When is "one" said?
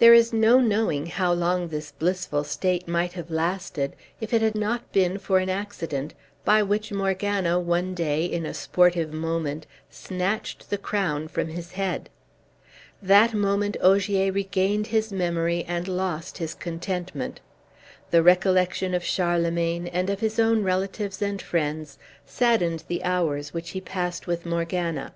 7.60-7.94